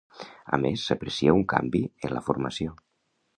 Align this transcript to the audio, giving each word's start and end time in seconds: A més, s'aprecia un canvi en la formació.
A 0.55 0.57
més, 0.61 0.85
s'aprecia 0.87 1.35
un 1.41 1.45
canvi 1.53 1.83
en 2.09 2.17
la 2.17 2.25
formació. 2.31 2.75